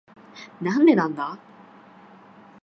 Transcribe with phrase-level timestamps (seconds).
[0.59, 1.37] なんでなんだ？